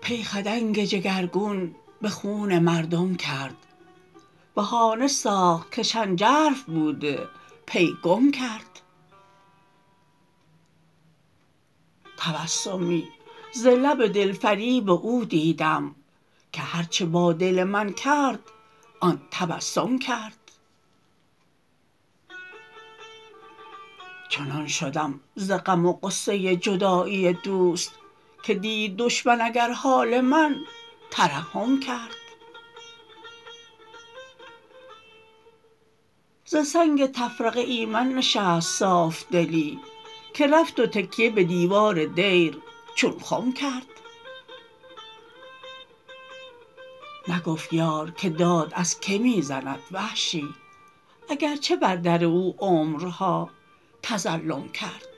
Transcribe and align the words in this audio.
پی 0.00 0.22
خدنگ 0.24 0.84
جگرگون 0.84 1.74
به 2.02 2.08
خون 2.08 2.58
مردم 2.58 3.14
کرد. 3.14 3.56
بهانه 4.54 5.08
ساخت 5.08 5.72
که 5.72 5.82
شنجرف 5.82 6.62
بوده 6.62 7.28
پی 7.66 7.96
گم 8.02 8.30
کرد. 8.30 8.80
تبسمی 12.16 13.08
ز 13.54 13.66
لب 13.66 14.06
دلفریب 14.06 14.90
او 14.90 15.24
دیدم. 15.24 15.94
که 16.54 16.62
هر 16.62 16.82
چه 16.82 17.06
با 17.06 17.32
دل 17.32 17.64
من 17.64 17.92
کرد 17.92 18.40
آن 19.00 19.22
تبسم 19.30 19.98
کرد. 19.98 20.38
چنان 24.28 24.66
شدم 24.66 25.20
ز 25.34 25.52
غم 25.52 25.86
و 25.86 25.92
غصه 25.92 26.56
جدایی 26.56 27.32
دوست 27.32 27.92
که 28.42 28.54
دید 28.54 28.96
دشمن 28.96 29.40
اگر 29.40 29.72
حال 29.72 30.20
من 30.20 30.56
ترحم 31.10 31.80
کرد. 31.80 32.16
ز 36.44 36.56
سنگ 36.56 37.06
تفرقه 37.06 37.60
ایمن 37.60 38.08
نشست 38.08 38.78
صافدلی 38.78 39.78
که 40.34 40.46
رفت 40.46 40.80
و 40.80 40.86
تکیه 40.86 41.30
به 41.30 41.44
دیوار 41.44 42.04
دیر 42.04 42.58
چون 42.94 43.18
خم 43.18 43.52
کرد. 43.52 44.03
نگفت 47.28 47.72
یار 47.72 48.10
که 48.10 48.30
داد 48.30 48.72
از 48.74 49.00
که 49.00 49.18
می 49.18 49.42
زند 49.42 49.80
وحشی 49.92 50.48
اگرچه 51.30 51.76
بر 51.76 51.96
در 51.96 52.24
او 52.24 52.54
عمرها 52.58 53.50
تظلم 54.02 54.68
کرد. 54.68 55.13